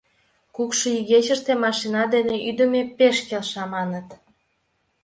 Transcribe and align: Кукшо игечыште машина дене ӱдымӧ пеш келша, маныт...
Кукшо 0.55 0.87
игечыште 0.99 1.53
машина 1.65 2.03
дене 2.13 2.35
ӱдымӧ 2.49 2.81
пеш 2.97 3.17
келша, 3.27 3.63
маныт... 3.73 4.07